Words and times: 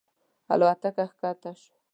الوتکه 0.53 1.05
کښته 1.17 1.51
شوه. 1.61 1.77